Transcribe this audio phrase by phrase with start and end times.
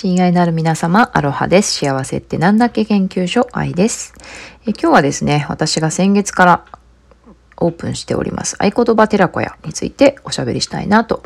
[0.00, 1.74] 親愛なる皆様、アロハです。
[1.74, 4.14] 幸せってなんだっけ研究所、愛です。
[4.64, 6.64] え今日はですね、私が先月から
[7.56, 8.56] オープンしております。
[8.62, 11.24] 合言葉寺子屋についておしゃべりしたいなと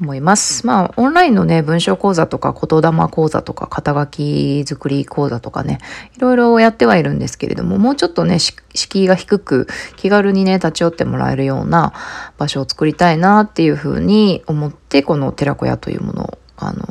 [0.00, 0.66] 思います。
[0.66, 5.80] まあ、オンラインのね、文章講座とか言霊講座とか肩書き作り講座とかね、
[6.16, 9.66] いろいろやってはいるんですけれども、もうちょっとね、敷居が低く
[9.96, 11.92] 気軽にね、立ち寄ってもらえるような
[12.38, 16.88] 場所を作りたいなっていうふうに思って、この寺子屋というものを、あの、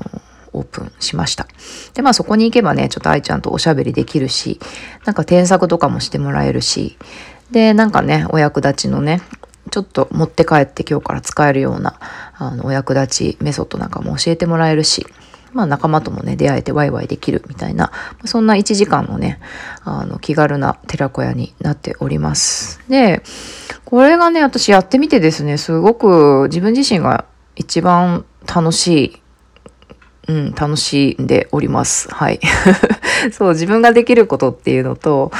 [0.53, 1.47] オープンしました。
[1.93, 4.59] で、まあそこに行けばね、ちょっと愛ちゃんとおしゃべりできるし、
[5.05, 6.97] なんか添削とかもしてもらえるし、
[7.51, 9.21] で、なんかね、お役立ちのね、
[9.71, 11.99] ちょっと持って帰って今日から使えるような、
[12.37, 15.05] あの、お役立ちメソッドなんかも教えてもらえるし、
[15.53, 17.91] まあ仲間ともね、出会えてワイワイできるみたいな、
[18.25, 19.39] そんな1時間のね、
[19.83, 22.81] あの、気軽な寺子屋になっております。
[22.89, 23.23] で、
[23.85, 29.22] これがね、私やってみてですね、すごく自分自身が一番楽しい
[30.27, 32.07] うん、楽しんでおります。
[32.13, 32.39] はい。
[33.33, 35.31] そう、自分ができることっていうのと、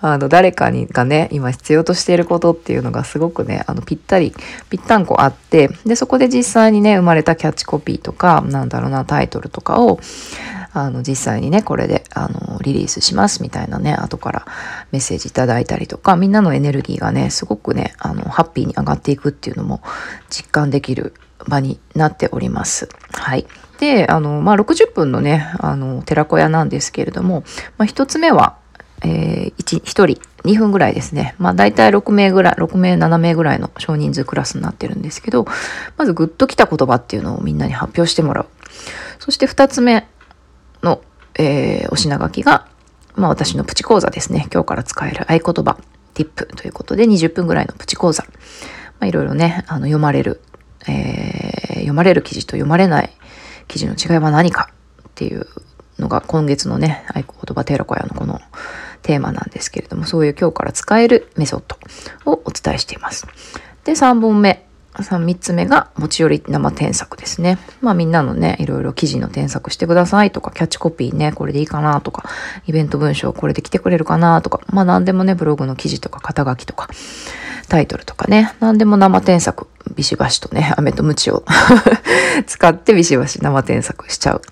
[0.00, 4.34] あの、誰かにがね、今必要としていることっていうのがすごくね、あの、ぴったり、
[4.68, 10.00] ぴったんこあって、で、そこで実際にね、生まれたキャッチコピーとか、なんだろうな、タイトルとかを、
[10.74, 14.46] あの、実際にね、これで、あの、リリースしますみたいなね、後から
[14.90, 19.82] メッセージいただいたりとか、みんなのエネルギーがね、すごくね、あの、ハッピーに上がっていくっていうのも
[20.30, 21.14] 実感できる
[21.46, 22.88] 場になっております。
[23.12, 23.46] はい。
[23.78, 27.42] で、あの、まあ、60分のね、あの、寺子屋なんですけれども、
[27.78, 28.56] まあ、1つ目は、
[29.04, 30.06] えー、1, 1人
[30.44, 31.34] 2分ぐらいですね。
[31.38, 35.46] まあ大体6名ぐらい、6名、7名ぐらいの少人数クラスになってるんですけど、
[35.96, 38.46] まずグッときた言葉っていうのをみんなに発表してもらう。
[39.18, 40.06] そして2つ目
[40.82, 41.00] の、
[41.38, 42.66] えー、お品書きが、
[43.14, 44.48] まあ私のプチ講座ですね。
[44.52, 45.76] 今日から使える合言葉、
[46.14, 48.24] ティップということで20分ぐらいのプチ講座。
[48.24, 48.28] ま
[49.00, 50.40] あいろいろね、あの読まれる、
[50.88, 53.10] えー、読まれる記事と読まれない
[53.68, 54.70] 記事の違いは何か
[55.08, 55.46] っていう
[55.98, 58.40] のが今月のね、合言葉テラコヤのこの
[59.02, 61.62] テーマなんですけれども、そういう今日から使えるメソッ
[62.24, 63.26] ドをお伝えしています。
[63.84, 64.66] で、3本目。
[64.94, 67.58] 3つ目が持ち寄り生添削ですね。
[67.80, 72.28] まあみんなのね、いろいろ記事の添削してくださいとか、キャッチコピーね、これでいいかなとか、
[72.66, 76.90] イベント文章これで来てくれるかなとか、まあ何でもね、ブログの記事とか肩書きとか、
[77.68, 81.44] タイトルとかね、何でも生添削、ビシバシとね、飴とムチを
[82.46, 84.42] 使ってビシバシ生添削しちゃう。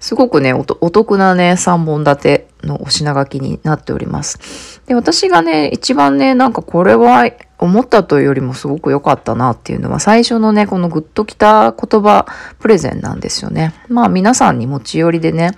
[0.00, 4.80] すごくね、お得なね、3本立てのお品書きになっております。
[4.86, 7.24] で、私がね、一番ね、なんかこれは
[7.58, 12.26] 思ったというよりもすごく良かったなっていうのは、最初のね、このグッときた言葉
[12.58, 13.74] プレゼンなんですよね。
[13.88, 15.52] まあ皆さんに持ち寄りでね、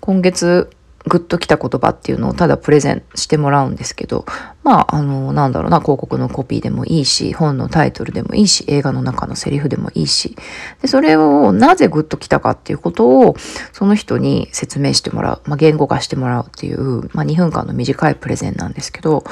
[0.00, 0.70] 今月
[1.08, 4.24] グッときた言葉っていうのをただプレゼンしてもらうんですけど、
[4.62, 10.36] まあ、あの、なんだろうな、広告のコピーでもいいし、本のタイトルでもいいし、映画の中のセリフでもいいし、
[10.80, 13.36] で、それをなぜグッときたかっていうことを、
[13.72, 19.24] その人に説明してもらう、まあ、言語化してもらうっていう、まあ、2分間の短いプレゼンなんですけど、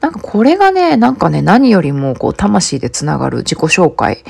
[0.00, 4.24] なんかこれがね、なんかね、何よりもこう、魂でつながる自己紹介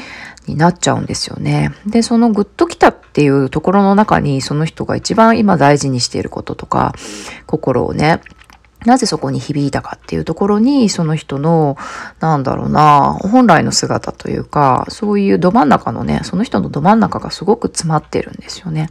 [0.47, 1.73] になっちゃうんですよね。
[1.87, 6.93] で、そのグッときたっていうところの中に、その人が一番今大事にしていることとか、
[7.47, 8.21] 心をね、
[8.85, 11.77] なぜそこに響いたかっていうところに、その人の、
[12.19, 18.91] なんだろうな、本来の姿というか、そういうど真ん中のね、その人のど真ん中がすごく詰まってるんですよね。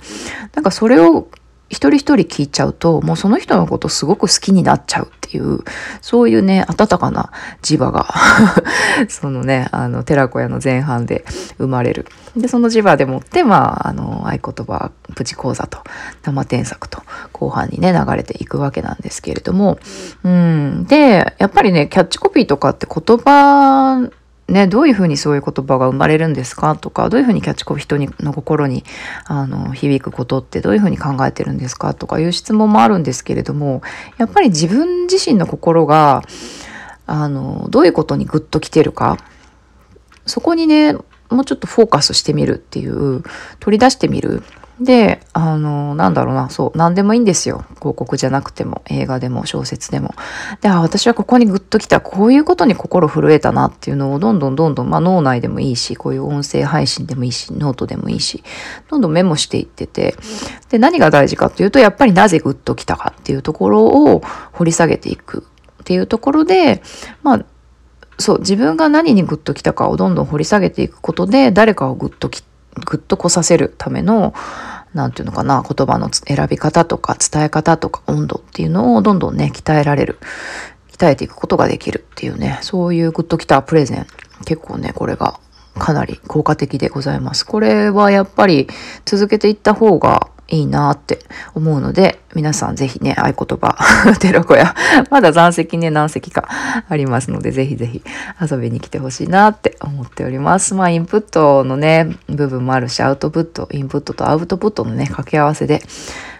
[0.56, 1.28] なんかそれを
[1.74, 5.60] 一人一人聞いちゃうと、もうその人のことすごく好きになっちゃうっていう、
[6.02, 7.32] そういうね、温かな
[7.62, 8.08] 磁場が
[9.10, 11.26] そのね、あの、寺子屋の前半で
[11.58, 12.06] 生まれる。
[12.36, 15.80] で、その磁場でもって、まあ、あの、合言葉、プチ講座と、
[16.24, 19.78] 生添削と、後半にね、流れていくわけなんですけれども、
[20.24, 20.86] うん。
[20.86, 24.10] で、やっぱりね、キャッチコピーとかって言葉
[24.50, 28.84] ね、どういうふうにそういう言葉が生まれるんですかとか、どういうふうにキャッチコピー人にの心に
[29.26, 33.82] あの響くことってどういうふうに考えてるんですかとかいう質問もあるんですけれども、
[34.18, 36.24] やっぱり自分自身の心が、
[37.06, 39.18] あの、どういうことにグッと来てるか、
[40.26, 40.94] そこにね、
[41.30, 43.24] もうちょっとフォーカスしてみるっていう、
[43.60, 44.44] 取り出してみる。
[44.80, 47.64] で、あの、なんだろうな、そう、何でもいいんですよ。
[47.80, 50.16] 広告じゃなくても、映画でも小説でも。
[50.62, 58.44] で、あ、私はここにグッときた、こういうことに心震えたなっていうのをどんどんどんどん、まあ脳内でもいいし、こういう音声配信でもいいし、ノートでもいいし、
[58.90, 60.16] どんどんメモしていってて、
[60.70, 64.24] で、何が大事かっていうと、やっぱりなぜグッときたかっていうところを
[64.54, 65.46] 掘り下げていく。
[65.84, 66.82] っていうところで、
[67.24, 67.46] まあ、
[68.18, 72.44] そう、自分が何にグッときたかをどんどん掘り下げていくことで、誰かをグッとき
[72.86, 74.34] ぐっとこさせるための、
[74.94, 80.20] なんていうのかな、言葉の選び方とか伝え方とか温度っていうのをどんどんね、鍛えられる。
[80.92, 84.08] 鍛えていくことができるっていうね、そういうグッときたプレゼン。
[84.46, 85.40] 結構ね、これが
[85.78, 87.46] かなり効果的でございます。
[87.46, 88.68] これはやっぱり
[89.06, 91.20] 続けていった方が、いいなって
[91.56, 93.78] 思うので、皆さんぜひね、合言葉、
[94.20, 94.76] 寺子屋、
[95.10, 96.48] まだ残席ね、何席か
[96.88, 98.04] ありますので、ぜひぜひ
[98.40, 100.76] 遊びに来てほしいなって思っております。
[100.76, 105.82] まあ、インプットのね、部分もあるし、アウトプット、インプットとアウトプットのね、掛け合わせで、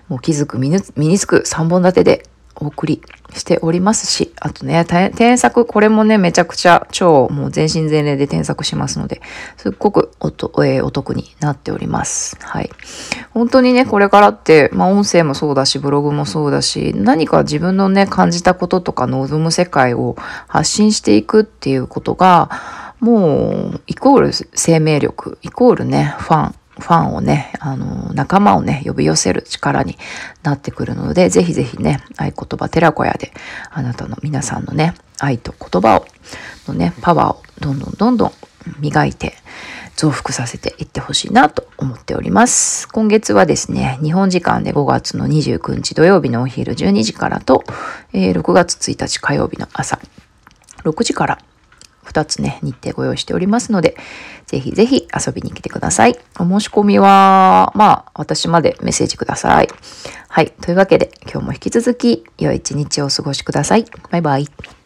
[0.10, 0.82] もう気づく、身に
[1.18, 2.24] つく3本立てで
[2.64, 3.02] お送り
[3.34, 9.22] しておりますし、あとね、添削、これもね、めちゃくちゃ超もう全身全霊で添削しますので、
[9.58, 12.38] すっごくおと、えー、お得になっております。
[12.42, 12.70] はい。
[13.32, 20.16] 本当にね、これからって、まあ音声もそうだし、ブログもそうだし、何か自分のね、感じたこととか望む世界を
[20.48, 22.50] 発信していくっていうことが、
[23.00, 29.98] もう、イコール生命力、イコールね、ファン、ファンをね、あの、仲間をね、呼び寄せる力に
[30.42, 33.32] なってくるので、ぜひぜひね、合言葉寺子屋で、
[33.72, 36.06] あなたの皆さんのね、愛と言葉を、
[36.68, 38.32] のね、パワーをどんどんどんどん
[38.80, 39.36] 磨いて、
[39.96, 42.88] 増幅させていってほしいなと思っております。
[42.90, 47.64] 今月はですね、日本時間で5月の29日土曜日のお昼12時からと、
[48.12, 50.00] えー、6月1日火曜日の朝
[50.84, 51.40] 6時から
[52.06, 53.96] 2つね、日程ご用意しておりますので、
[54.46, 56.18] ぜひぜひ遊びに来てください。
[56.40, 59.70] お申し込みは、まあ、私までメッセージください。
[60.28, 60.52] はい。
[60.62, 63.86] というわけで、今日も引き続き、良い一日をお過ごしください。
[64.12, 64.83] バイバイ。